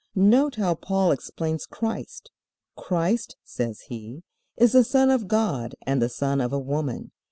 [0.15, 2.31] Note how Paul explains Christ.
[2.75, 4.23] "Christ," says he,
[4.57, 7.11] "is the Son of God and the son of a woman.